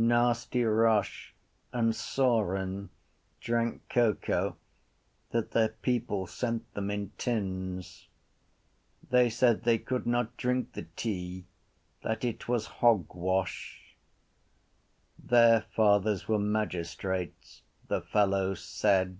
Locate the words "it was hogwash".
12.24-13.94